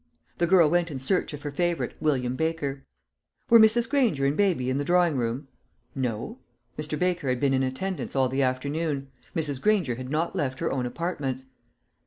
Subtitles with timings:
[0.39, 2.81] The girl went in search of her favourite, William Baker.
[3.51, 3.87] Were Mrs.
[3.87, 5.47] Granger and baby in the drawing room?
[5.93, 6.39] No;
[6.75, 6.97] Mr.
[6.97, 9.11] Baker had been in attendance all the afternoon.
[9.35, 9.61] Mrs.
[9.61, 11.45] Granger had not left her own apartments.